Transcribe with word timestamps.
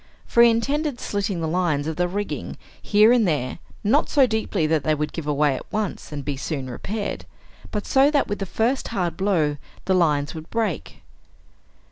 For 0.25 0.41
he 0.41 0.49
intended 0.49 0.99
slitting 0.99 1.41
the 1.41 1.47
lines 1.47 1.85
of 1.85 1.95
the 1.95 2.07
rigging 2.07 2.57
here 2.81 3.11
and 3.11 3.27
there, 3.27 3.59
not 3.83 4.09
so 4.09 4.25
deeply 4.25 4.65
that 4.65 4.83
they 4.83 4.95
would 4.95 5.13
give 5.13 5.27
way 5.27 5.55
at 5.55 5.71
once 5.71 6.11
and 6.11 6.25
be 6.25 6.35
soon 6.37 6.71
repaired, 6.71 7.25
but 7.69 7.85
so 7.85 8.09
that 8.09 8.27
with 8.27 8.39
the 8.39 8.47
first 8.47 8.87
hard 8.87 9.15
blow 9.15 9.57
the 9.85 9.93
lines 9.93 10.33
would 10.33 10.49
break. 10.49 11.03